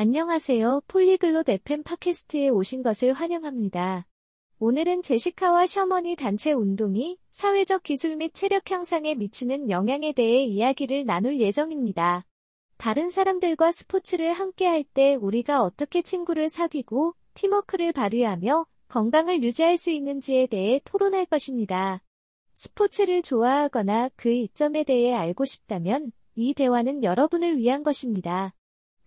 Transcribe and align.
안녕하세요. 0.00 0.82
폴리글롯 0.86 1.48
FM 1.48 1.82
팟캐스트에 1.82 2.50
오신 2.50 2.84
것을 2.84 3.12
환영합니다. 3.14 4.06
오늘은 4.60 5.02
제시카와 5.02 5.66
셔먼이 5.66 6.14
단체 6.14 6.52
운동이 6.52 7.18
사회적 7.32 7.82
기술 7.82 8.14
및 8.14 8.32
체력 8.32 8.70
향상에 8.70 9.16
미치는 9.16 9.70
영향에 9.70 10.12
대해 10.12 10.44
이야기를 10.44 11.04
나눌 11.04 11.40
예정입니다. 11.40 12.24
다른 12.76 13.08
사람들과 13.08 13.72
스포츠를 13.72 14.34
함께 14.34 14.68
할 14.68 14.84
때 14.84 15.16
우리가 15.16 15.64
어떻게 15.64 16.02
친구를 16.02 16.48
사귀고 16.48 17.14
팀워크를 17.34 17.92
발휘하며 17.92 18.66
건강을 18.86 19.42
유지할 19.42 19.78
수 19.78 19.90
있는지에 19.90 20.46
대해 20.46 20.80
토론할 20.84 21.26
것입니다. 21.26 22.04
스포츠를 22.54 23.22
좋아하거나 23.22 24.10
그 24.14 24.30
이점에 24.30 24.84
대해 24.84 25.12
알고 25.12 25.44
싶다면 25.44 26.12
이 26.36 26.54
대화는 26.54 27.02
여러분을 27.02 27.58
위한 27.58 27.82
것입니다. 27.82 28.54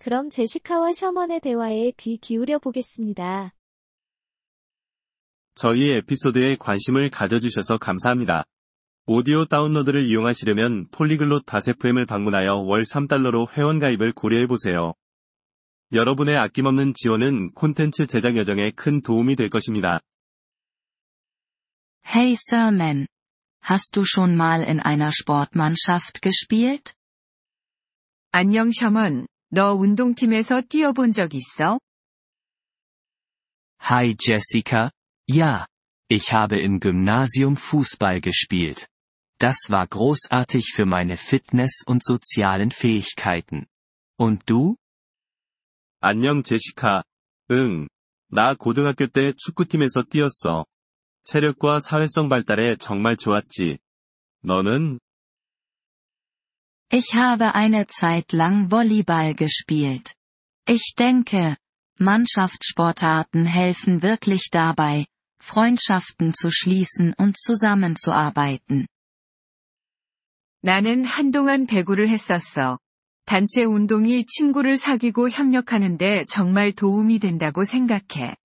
그럼 0.04 0.32
제시카와 0.32 0.94
셔먼의 0.94 1.42
대화에 1.42 1.92
귀 1.96 2.18
기울여 2.18 2.58
보겠습니다. 2.58 3.54
저희 5.54 5.92
에피소드에 5.92 6.56
관심을 6.56 7.12
가져주셔서 7.12 7.78
감사합니다. 7.78 8.44
오디오 9.06 9.46
다운로드를 9.46 10.04
이용하시려면 10.04 10.88
폴리글롯 10.90 11.46
다세프엠을 11.46 12.08
방문하여 12.08 12.64
월 12.66 12.82
3달러로 12.82 13.56
회원가입을 13.56 14.14
고려해보세요. 14.14 14.96
여러분의 15.94 16.36
아낌없는 16.36 16.96
지원은 16.96 17.52
콘텐츠 17.52 18.08
제작 18.08 18.38
여정에 18.38 18.72
큰 18.72 19.04
도움이 19.04 19.36
될 19.36 19.50
것입니다. 19.52 20.00
Hey 22.08 22.32
Sirman. 22.32 23.06
Hast 23.70 23.92
du 23.94 24.04
schon 24.04 24.34
mal 24.34 24.64
in 24.64 24.80
einer 24.80 25.12
Sportmannschaft 25.12 26.22
gespielt? 26.22 26.96
안녕 28.32 28.72
셔먼, 28.72 29.28
너 29.51 29.75
운동팀에서 29.75 30.63
뛰어본 30.69 31.13
적 31.13 31.35
있어? 31.35 31.79
Hi 33.81 34.17
Jessica, 34.19 34.91
ja, 35.29 35.67
ich 36.09 36.33
habe 36.33 36.59
im 36.59 36.81
Gymnasium 36.81 37.57
Fußball 37.57 38.21
gespielt. 38.21 38.89
Das 39.39 39.69
war 39.69 39.87
großartig 39.87 40.73
für 40.75 40.87
meine 40.87 41.17
Fitness 41.17 41.83
und 41.87 42.03
sozialen 42.03 42.71
Fähigkeiten. 42.71 43.67
Und 44.19 44.45
du? 44.47 44.77
안녕 46.01 46.43
제시카. 46.43 47.05
응. 47.51 47.89
나 48.29 48.55
고등학교 48.55 49.07
때 49.07 49.33
축구팀에서 49.33 50.03
뛰었어. 50.09 50.67
체력과 51.25 51.81
사회성 51.81 52.29
발달에 52.29 52.77
정말 52.77 53.17
좋았지. 53.17 53.79
너는? 54.43 55.01
Ich 56.91 57.15
habe 57.15 57.55
eine 57.55 57.87
Zeit 57.87 58.33
lang 58.33 58.71
Volleyball 58.71 59.35
gespielt. 59.35 60.15
Ich 60.67 60.95
denke, 60.99 61.57
Mannschaftssportarten 61.99 63.47
helfen 63.47 64.03
wirklich 64.03 64.51
dabei, 64.51 65.07
Freundschaften 65.41 66.35
zu 66.35 66.51
schließen 66.51 67.15
und 67.17 67.37
zusammenzuarbeiten. 67.39 68.87
나는 70.63 71.05
한동안 71.05 71.67
배구를 71.67 72.09
했었어. 72.09 72.79
단체 73.25 73.65
운동이 73.65 74.27
친구를 74.27 74.79
사귀고 74.79 75.31
협력하는데 75.31 76.27
정말 76.29 76.73
도움이 76.73 77.19
된다고 77.19 77.65
생각해. 77.65 78.37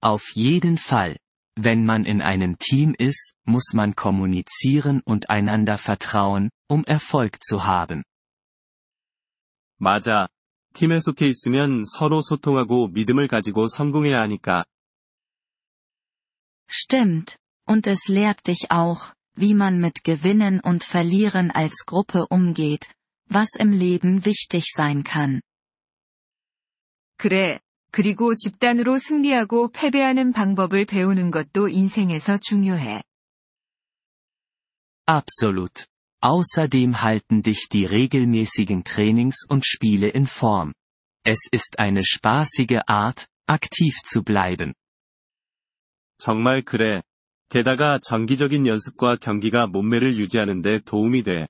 Auf 0.00 0.36
jeden 0.36 0.76
Fall. 0.78 1.16
Wenn 1.56 1.84
man 1.84 2.04
in 2.04 2.22
einem 2.22 2.58
Team 2.58 2.94
ist, 2.98 3.34
muss 3.44 3.74
man 3.74 3.94
kommunizieren 3.94 5.02
und 5.04 5.28
einander 5.28 5.76
vertrauen, 5.76 6.50
um 6.68 6.84
Erfolg 6.84 7.42
zu 7.44 7.64
haben. 7.64 8.02
맞아. 9.78 10.28
팀에 10.74 11.00
속해 11.00 11.26
있으면 11.28 11.82
서로 11.84 12.22
소통하고 12.22 12.88
믿음을 12.88 13.28
가지고 13.28 13.66
성공해야 13.68 14.20
하니까. 14.22 14.64
Stimmt, 16.70 17.36
und 17.66 17.86
es 17.86 18.08
lehrt 18.08 18.46
dich 18.46 18.70
auch, 18.70 19.12
wie 19.36 19.54
man 19.54 19.80
mit 19.80 20.04
Gewinnen 20.04 20.60
und 20.60 20.84
Verlieren 20.84 21.50
als 21.50 21.84
Gruppe 21.84 22.26
umgeht, 22.28 22.88
was 23.28 23.48
im 23.58 23.72
Leben 23.72 24.24
wichtig 24.24 24.72
sein 24.74 25.04
kann. 25.04 25.42
그래, 27.18 27.60
그리고 27.91 28.35
집단으로 28.35 28.97
승리하고 28.97 29.71
패배하는 29.71 30.31
방법을 30.33 30.85
배우는 30.85 31.31
것도 31.31 31.69
인생에서 31.69 32.37
중요해. 32.37 33.01
Absolut. 35.07 35.85
Außerdem 36.21 37.01
halten 37.01 37.41
dich 37.41 37.69
die 37.69 37.85
regelmäßigen 37.85 38.83
Trainings 38.83 39.45
und 39.49 39.63
Spiele 39.65 40.11
in 40.13 40.25
Form. 40.25 40.73
Es 41.23 41.47
ist 41.51 41.79
eine 41.79 42.03
spaßige 42.03 42.81
Art, 42.87 43.27
aktiv 43.47 43.93
zu 44.03 44.23
bleiben. 44.23 44.73
정말 46.17 46.63
그래. 46.63 47.01
게다가 47.49 47.97
정기적인 48.03 48.67
연습과 48.67 49.15
경기가 49.17 49.67
몸매를 49.67 50.17
유지하는 50.17 50.61
데 50.61 50.79
도움이 50.79 51.23
돼. 51.23 51.47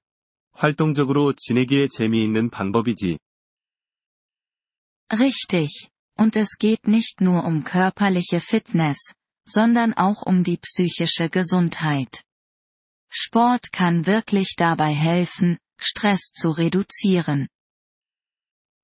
활동적으로 0.51 1.33
지내기에 1.33 1.87
재미있는 1.87 2.49
방법이지. 2.49 3.17
Richtig. 5.13 5.89
Und 6.16 6.36
es 6.36 6.56
geht 6.58 6.86
nicht 6.86 7.20
nur 7.20 7.44
um 7.44 7.64
körperliche 7.64 8.40
Fitness, 8.40 9.12
sondern 9.44 9.94
auch 9.94 10.22
um 10.22 10.44
die 10.44 10.58
psychische 10.58 11.28
Gesundheit. 11.28 12.22
Sport 13.10 13.72
kann 13.72 14.06
wirklich 14.06 14.54
dabei 14.56 14.94
helfen, 14.94 15.58
Stress 15.78 16.32
zu 16.32 16.50
reduzieren. 16.50 17.48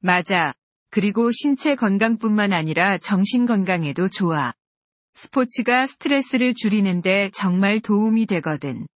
맞아. 0.01 0.55
그리고 0.91 1.31
신체 1.33 1.75
건강뿐만 1.75 2.53
아니라 2.53 2.99
정신 2.99 3.47
건강에도 3.47 4.09
좋아. 4.09 4.55
스포츠가 5.15 5.87
스트레스를 5.87 6.55
줄이는데 6.55 7.31
정말 7.33 7.81
도움이 7.81 8.27
되거든. 8.27 8.87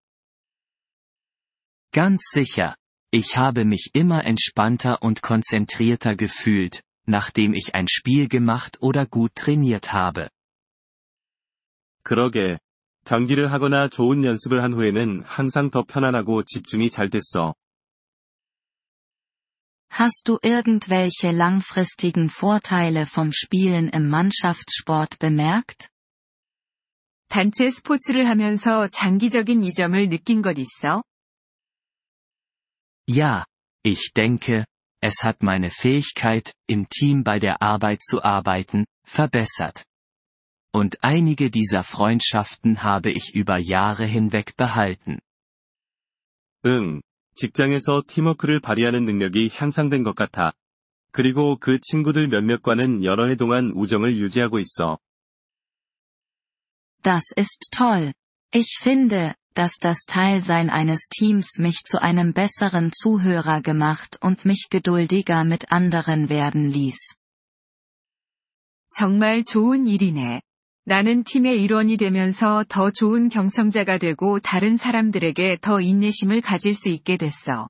Ganz 1.93 2.23
sicher. 2.33 2.77
Ich 3.13 3.37
habe 3.37 3.65
mich 3.67 3.91
immer 3.93 4.25
entspannter 4.25 5.03
und 5.03 5.21
konzentrierter 5.21 6.17
gefühlt, 6.17 6.83
nachdem 7.07 7.55
ich 7.55 7.75
ein 7.75 7.87
Spiel 7.89 8.29
gemacht 8.29 8.79
oder 8.81 9.07
gut 9.07 9.35
trainiert 9.35 9.93
habe. 9.93 10.29
그러게. 12.05 12.59
경기를 13.05 13.51
하거나 13.51 13.89
좋은 13.89 14.25
연습을 14.25 14.63
한 14.63 14.73
후에는 14.75 15.23
항상 15.25 15.71
더 15.71 15.83
편안하고 15.83 16.45
집중이 16.45 16.91
잘 16.91 17.11
됐어. 17.11 17.55
Hast 19.91 20.27
du 20.27 20.39
irgendwelche 20.43 21.33
langfristigen 21.33 22.31
Vorteile 22.31 23.05
vom 23.05 23.31
Spielen 23.31 23.91
im 23.91 24.09
Mannschaftssport 24.09 25.19
bemerkt? 25.19 25.89
단체 27.29 27.71
스포츠를 27.71 28.27
하면서 28.27 28.89
장기적인 28.89 29.65
이점을 29.65 30.09
느낀 30.09 30.41
것 30.41 30.59
있어? 30.59 31.03
Ja, 33.07 33.45
ich 33.85 34.13
denke, 34.15 34.65
es 35.01 35.23
hat 35.23 35.43
meine 35.43 35.71
Fähigkeit, 35.71 36.55
im 36.69 36.89
Team 36.89 37.25
bei 37.25 37.39
der 37.39 37.61
Arbeit 37.61 38.03
zu 38.03 38.23
arbeiten, 38.23 38.87
verbessert. 39.05 39.85
Und 40.73 41.03
einige 41.03 41.51
dieser 41.51 41.83
Freundschaften 41.83 42.83
habe 42.83 43.11
ich 43.11 43.35
über 43.35 43.59
Jahre 43.59 44.07
hinweg 44.07 44.57
behalten. 44.57 45.19
응. 46.65 47.03
직장에서 47.35 48.03
팀워크를 48.07 48.61
발휘하는 48.61 49.05
능력이 49.05 49.51
향상된 49.53 50.05
것 50.05 50.15
같아. 50.15 50.53
그리고 51.11 51.57
그 51.57 51.79
친구들 51.81 52.29
몇몇과는 52.29 53.05
여러 53.05 53.27
해 53.27 53.37
동안 53.37 53.73
우정을 53.75 54.17
유지하고 54.17 54.59
있어. 54.61 54.99
Das 57.03 57.25
ist 57.37 57.71
toll. 57.73 58.13
Ich 58.55 58.79
finde, 58.81 59.35
dass 59.57 59.77
das 59.81 59.99
Teilsein 60.07 60.71
eines 60.71 61.09
Teams 61.09 61.59
mich 61.59 61.83
zu 61.85 62.01
einem 62.01 62.33
besseren 62.33 62.93
Zuhörer 62.93 63.63
gemacht 63.63 64.19
und 64.21 64.45
mich 64.45 64.69
geduldiger 64.71 65.45
mit 65.45 65.71
anderen 65.71 66.29
werden 66.29 66.71
ließ. 66.71 67.17
정말 68.91 69.45
좋은 69.45 69.87
일이네. 69.87 70.43
나는 70.85 71.25
팀의 71.25 71.63
일원이 71.63 71.97
되면서 71.97 72.65
더 72.69 72.91
좋은 72.91 73.29
경청자가 73.29 73.99
되고 73.99 74.41
다른 74.41 74.77
사람들에게 74.77 75.59
더 75.61 75.81
인내심을 75.81 76.41
가질 76.41 76.75
수 76.75 76.89
있게 76.89 77.17
됐어. 77.17 77.69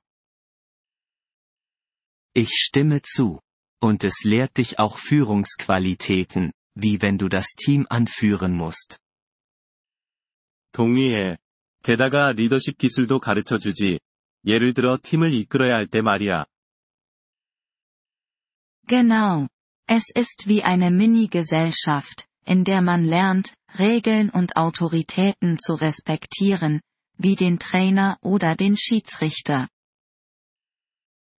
Ich 2.35 2.49
stimme 2.49 3.01
zu. 3.01 3.39
Und 3.79 4.03
es 4.03 4.23
lehrt 4.23 4.57
dich 4.57 4.79
auch 4.79 4.97
Führungsqualitäten, 4.97 6.53
wie 6.73 7.01
wenn 7.01 7.17
du 7.17 7.27
das 7.27 7.47
Team 7.55 7.85
anführen 7.89 8.55
musst. 8.55 8.97
동의해. 10.71 11.37
게다가 11.82 12.32
리더십 12.32 12.76
기술도 12.78 13.20
가르쳐 13.20 13.58
주지. 13.58 13.98
예를 14.46 14.74
들어 14.74 14.98
팀을 15.02 15.32
이끌어야 15.34 15.74
할 15.74 15.86
때 15.86 16.00
말이야. 16.00 16.44
Genau. 18.86 19.48
Es 19.86 20.04
ist 20.16 20.48
wie 20.48 20.62
eine 20.62 20.90
Mini-Gesellschaft, 20.90 22.26
in 22.46 22.64
der 22.64 22.82
man 22.82 23.04
lernt, 23.04 23.54
Regeln 23.78 24.30
und 24.30 24.56
Autoritäten 24.56 25.58
zu 25.58 25.74
respektieren, 25.74 26.80
wie 27.18 27.36
den 27.36 27.58
Trainer 27.58 28.16
oder 28.22 28.54
den 28.54 28.76
Schiedsrichter. 28.76 29.68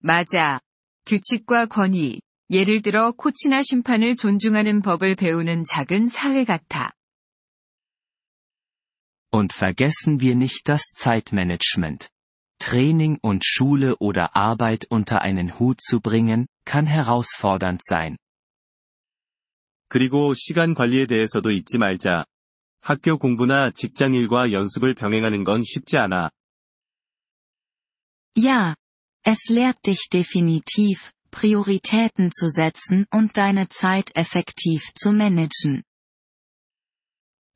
맞아. 0.02 0.60
규칙과 1.06 1.66
권위, 1.68 2.22
예를 2.52 2.82
들어 2.82 3.12
코치나 3.12 3.62
심판을 3.64 4.16
존중하는 4.16 4.82
법을 4.82 5.16
배우는 5.16 5.64
작은 5.66 6.10
사회 6.10 6.46
같아. 6.46 6.92
Und 9.33 9.53
vergessen 9.53 10.21
wir 10.21 10.35
nicht 10.35 10.69
das 10.69 10.83
Zeitmanagement. 10.95 12.09
Training 12.59 13.19
und 13.21 13.45
Schule 13.45 13.97
oder 13.99 14.37
Arbeit 14.37 14.87
unter 14.89 15.23
einen 15.23 15.59
Hut 15.59 15.81
zu 15.81 16.01
bringen, 16.01 16.47
kann 16.65 16.87
herausfordernd 16.87 17.83
sein. 17.83 18.17
그리고 19.89 20.35
시간 20.35 20.75
관리에 20.75 21.07
대해서도 21.07 21.51
잊지 21.51 21.79
말자. 21.79 22.27
학교 22.81 23.19
공부나 23.19 23.71
직장 23.71 24.15
일과 24.15 24.53
연습을 24.53 24.95
병행하는 24.95 25.45
건 25.45 25.63
쉽지 25.63 25.97
않아. 25.97 26.31
Ja. 28.37 28.75
Es 29.27 29.49
lehrt 29.49 29.87
dich 29.87 30.09
definitiv, 30.13 31.13
Prioritäten 31.31 32.31
zu 32.31 32.49
setzen 32.49 33.07
und 33.11 33.37
deine 33.37 33.69
Zeit 33.69 34.11
effektiv 34.15 34.93
zu 34.95 35.13
managen. 35.13 35.83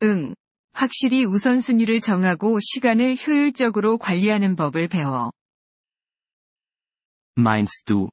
응. 0.02 0.34
확실히 0.72 1.24
우선순위를 1.24 2.00
정하고 2.00 2.58
시간을 2.60 3.16
효율적으로 3.16 3.98
관리하는 3.98 4.56
법을 4.56 4.88
배워. 4.88 5.32
Meinst 7.36 7.84
du? 7.86 8.10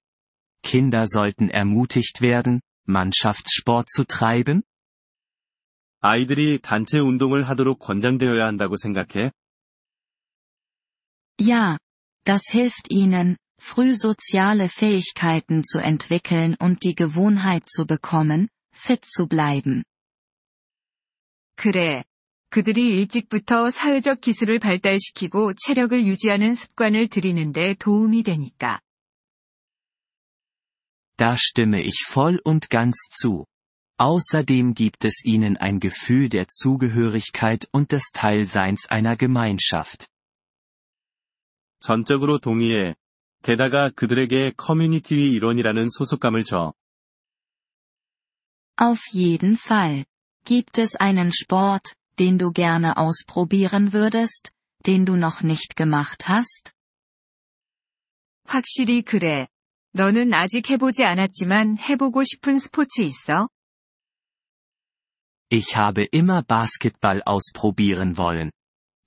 Kinder 0.64 1.06
sollten 1.06 1.50
ermutigt 1.50 2.22
werden, 2.22 2.62
Mannschaftssport 2.88 3.88
zu 3.90 4.06
treiben? 4.06 4.64
아이들이 6.02 6.60
단체 6.60 7.00
운동을 7.00 7.44
하도록 7.44 7.80
권장되어야 7.80 8.46
한다고 8.46 8.78
생각해? 8.78 9.32
Ja. 11.40 11.78
Das 12.26 12.42
hilft 12.52 12.88
ihnen, 12.90 13.38
früh 13.60 13.96
soziale 13.96 14.68
Fähigkeiten 14.68 15.64
zu 15.64 15.78
entwickeln 15.78 16.56
und 16.60 16.84
die 16.84 16.96
Gewohnheit 16.96 17.70
zu 17.70 17.86
bekommen, 17.86 18.50
fit 18.74 19.06
zu 19.06 19.28
bleiben. 19.28 19.84
그래. 21.56 22.04
그들이 22.50 22.96
일찍부터 22.96 23.70
사회적 23.70 24.22
기술을 24.22 24.60
발달시키고 24.60 25.54
체력을 25.56 26.06
유지하는 26.06 26.56
습관을 26.56 27.10
들이는데 27.10 27.76
도움이 27.80 28.24
되니까. 28.24 28.80
Da 31.18 31.36
stimme 31.36 31.80
ich 31.80 32.06
voll 32.08 32.40
und 32.46 32.70
ganz 32.70 32.96
zu. 33.10 33.46
Außerdem 33.98 34.74
gibt 34.74 35.06
es 35.06 35.24
ihnen 35.26 35.56
ein 35.58 35.80
Gefühl 35.80 36.28
der 36.28 36.48
Zugehörigkeit 36.48 37.68
und 37.72 37.92
des 37.94 38.12
Teilseins 38.12 38.86
einer 38.90 39.16
Gemeinschaft. 39.16 40.08
전적으로 41.80 42.40
동의해. 42.40 42.96
게다가 43.44 43.90
그들에게 43.90 44.54
커뮤니티의 44.58 45.32
일원이라는 45.34 45.88
소속감을 45.90 46.44
줘. 46.44 46.74
Auf 48.82 49.02
jeden 49.14 49.56
Fall. 49.56 50.06
Gibt 50.44 50.80
es 50.80 50.96
einen 51.00 51.32
Sport, 51.32 51.96
den 52.20 52.38
du 52.38 52.52
gerne 52.52 52.98
ausprobieren 52.98 53.94
würdest, 53.94 54.52
den 54.86 55.06
du 55.06 55.16
noch 55.16 55.42
nicht 55.42 55.76
gemacht 55.76 56.28
hast? 56.28 56.74
확실히 58.48 59.02
그래. 59.02 59.48
너는 59.94 60.34
아직 60.34 60.70
해보지 60.70 61.04
않았지만 61.04 61.78
해보고 61.80 62.24
싶은 62.24 62.60
스포츠 62.60 63.02
있어? 63.02 63.50
Ich 65.50 65.78
habe 65.78 66.08
immer 66.12 66.42
Basketball 66.44 67.22
ausprobieren 67.26 68.18
wollen. 68.18 68.52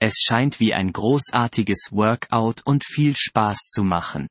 Es 0.00 0.15
scheint 0.23 0.61
wie 0.61 0.73
ein 0.73 0.93
großartiges 0.93 1.91
Workout 1.93 2.62
und 2.65 2.85
viel 2.85 3.15
Spaß 3.17 3.69
zu 3.69 3.83
machen. 3.83 4.29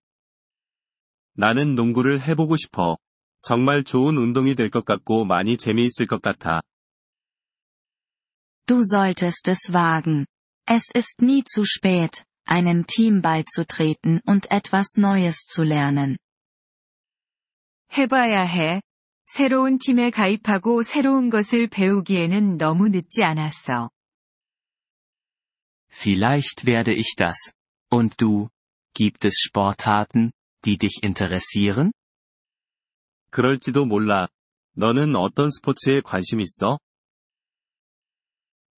나는 1.35 1.75
농구를 1.75 2.21
해보고 2.21 2.55
싶어. 2.57 2.97
정말 3.41 3.83
좋은 3.83 4.17
운동이 4.17 4.55
될 4.55 4.71
것 4.71 4.83
같고 4.85 5.25
많이 5.25 5.57
재미있을 5.57 6.07
것 6.07 6.21
같아. 6.21 6.61
Du 8.67 8.83
solltest 8.83 9.47
es 9.47 9.71
wagen. 9.71 10.25
Es 10.65 10.89
ist 10.93 11.21
nie 11.21 11.43
zu 11.43 11.63
spät, 11.63 12.25
einem 12.45 12.85
Team 12.85 13.21
beizutreten 13.21 14.21
und 14.25 14.51
etwas 14.51 14.97
Neues 14.97 15.45
zu 15.45 15.63
lernen. 15.63 16.17
해봐야 17.95 18.43
해. 18.43 18.81
새로운 19.25 19.77
팀에 19.79 20.09
가입하고 20.09 20.83
새로운 20.83 21.29
것을 21.29 21.67
배우기에는 21.67 22.57
너무 22.57 22.89
늦지 22.89 23.23
않았어. 23.23 23.89
Vielleicht 25.89 26.65
werde 26.65 26.93
ich 26.93 27.15
das. 27.17 27.53
Und 27.89 28.15
du? 28.17 28.49
Gibt 28.93 29.25
es 29.25 29.39
Sportarten, 29.39 30.31
die 30.63 30.77
dich 30.77 31.03
interessieren? 31.03 31.91
그럴지도 33.31 33.85
몰라. 33.85 34.27
너는 34.73 35.15
어떤 35.15 35.49
스포츠에 35.49 36.01
관심 36.01 36.39
있어? 36.39 36.79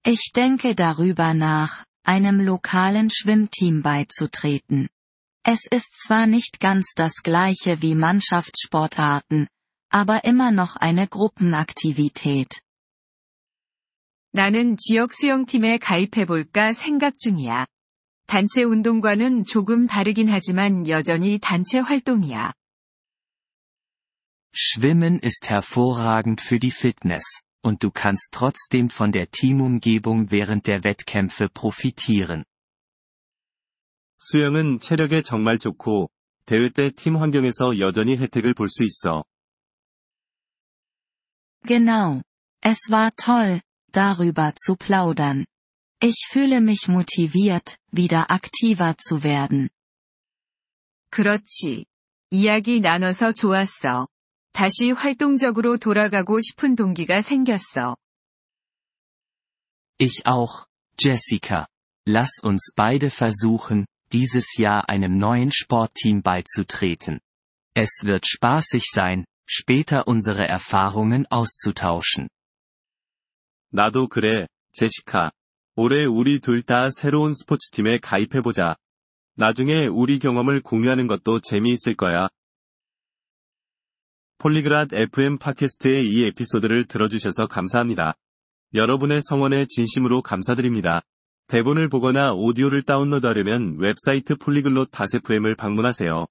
Ich 0.04 0.32
denke 0.36 0.76
darüber 0.76 1.34
nach, 1.34 1.86
einem 2.04 2.40
lokalen 2.40 3.10
Schwimmteam 3.10 3.82
beizutreten. 3.82 4.90
Es 5.44 5.68
ist 5.70 5.94
zwar 6.04 6.28
nicht 6.28 6.60
ganz 6.60 6.94
das 6.96 7.22
gleiche 7.24 7.82
wie 7.82 7.96
Mannschaftssportarten, 7.96 9.48
aber 9.90 10.24
immer 10.24 10.52
noch 10.52 10.76
eine 10.76 11.08
Gruppenaktivität. 11.08 12.62
나는 14.32 14.78
지역 14.78 15.12
수영팀에 15.12 15.80
가입해볼까 15.80 16.74
생각 16.74 17.18
중이야. 17.18 17.66
단체 18.28 18.64
운동과는 18.64 19.44
조금 19.46 19.88
다르긴 19.88 20.30
하지만 20.30 20.88
여전히 20.88 21.40
단체 21.40 21.80
활동이야. 21.80 22.54
Schwimmen 24.54 25.20
ist 25.20 25.50
hervorragend 25.50 26.42
für 26.42 26.60
die 26.60 26.72
Fitness, 26.72 27.24
und 27.64 27.84
du 27.84 27.92
kannst 27.92 28.30
trotzdem 28.32 28.90
von 28.90 29.12
der 29.12 29.30
Teamumgebung 29.30 30.32
während 30.32 30.68
der 30.68 30.84
Wettkämpfe 30.84 31.50
profitieren. 31.50 32.46
수영은 34.18 34.80
체력에 34.80 35.22
정말 35.22 35.60
좋고, 35.60 36.10
대회 36.46 36.70
때 36.70 36.92
팀 36.92 37.16
환경에서 37.18 37.80
여전히 37.80 38.18
혜택을 38.18 38.54
볼 38.54 38.68
수 38.68 38.84
있어. 38.84 39.24
Genau. 41.66 42.22
Es 42.62 42.90
war 42.90 43.12
toll, 43.16 43.62
darüber 43.92 44.54
zu 44.56 44.76
plaudern. 44.76 45.46
Ich 46.02 46.28
fühle 46.30 46.62
mich 46.62 46.88
motiviert, 46.88 47.78
wieder 47.92 48.32
aktiver 48.32 48.96
zu 48.98 49.24
werden. 49.24 49.70
그렇지. 51.12 51.86
이야기 52.32 52.80
나눠서 52.80 53.34
좋았어. 53.34 54.08
다시 54.54 54.92
활동적으로 54.92 55.78
돌아가고 55.78 56.42
싶은 56.42 56.76
동기가 56.76 57.22
생겼어. 57.22 57.96
Ich 60.00 60.26
auch, 60.26 60.66
Jessica. 60.98 61.68
Lass 62.08 62.42
uns 62.44 62.74
beide 62.76 63.10
versuchen, 63.10 63.86
dieses 64.12 64.58
Jahr 64.58 64.90
einem 64.90 65.18
neuen 65.18 65.52
Sportteam 65.52 66.22
beizutreten. 66.22 67.20
Es 67.76 68.02
wird 68.04 68.26
spaßig 68.26 68.84
sein, 68.92 69.26
später 69.48 70.08
unsere 70.08 70.48
Erfahrungen 70.48 71.26
auszutauschen. 71.30 72.30
나도 73.72 74.08
그래, 74.08 74.48
제시카. 74.74 75.32
올해 75.76 76.06
우리 76.06 76.40
둘 76.40 76.64
다 76.64 76.90
새로운 76.90 77.34
스포츠팀에 77.34 78.00
가입해보자. 78.00 78.76
나중에 79.36 79.88
우리 79.88 80.20
경험을 80.20 80.62
공유하는 80.62 81.08
것도 81.08 81.40
재미있을 81.40 81.96
거야. 81.96 82.28
폴리그랏 84.45 84.93
FM 84.93 85.39
팟캐스트의 85.39 86.07
이 86.07 86.27
에피소드를 86.27 86.85
들어주셔서 86.85 87.47
감사합니다. 87.49 88.13
여러분의 88.75 89.21
성원에 89.23 89.65
진심으로 89.67 90.21
감사드립니다. 90.21 91.01
대본을 91.47 91.89
보거나 91.89 92.33
오디오를 92.35 92.83
다운로드하려면 92.83 93.79
웹사이트 93.79 94.37
폴리글롯 94.37 94.91
다세프엠을 94.91 95.55
방문하세요. 95.55 96.27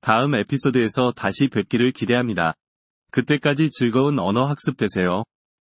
다음 0.00 0.36
에피소드에서 0.36 1.10
다시 1.16 1.48
뵙기를 1.48 1.90
기대합니다. 1.90 2.54
그때까지 3.10 3.70
즐거운 3.72 4.20
언어 4.20 4.44
학습 4.44 4.76
되세요. 4.76 5.24